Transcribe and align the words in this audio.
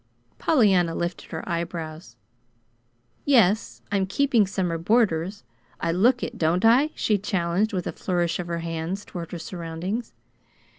Pollyanna 0.39 0.95
lifted 0.95 1.29
her 1.29 1.47
eyebrows. 1.47 2.15
"Yes, 3.23 3.83
I'm 3.91 4.07
keeping 4.07 4.47
summer 4.47 4.79
boarders. 4.79 5.43
I 5.79 5.91
look 5.91 6.23
it, 6.23 6.39
don't 6.39 6.65
I?" 6.65 6.89
she 6.95 7.19
challenged, 7.19 7.71
with 7.71 7.85
a 7.85 7.91
flourish 7.91 8.39
of 8.39 8.47
her 8.47 8.61
hands 8.65 9.05
toward 9.05 9.31
her 9.31 9.37
surroundings. 9.37 10.15